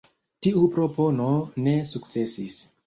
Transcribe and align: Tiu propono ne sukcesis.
Tiu 0.45 0.63
propono 0.77 1.29
ne 1.69 1.79
sukcesis. 1.95 2.63